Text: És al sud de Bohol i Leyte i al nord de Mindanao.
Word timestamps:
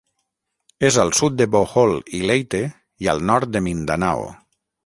És 0.89 0.97
al 1.03 1.13
sud 1.17 1.35
de 1.41 1.47
Bohol 1.57 1.93
i 2.21 2.23
Leyte 2.31 2.65
i 3.07 3.13
al 3.15 3.25
nord 3.33 3.55
de 3.57 3.65
Mindanao. 3.71 4.27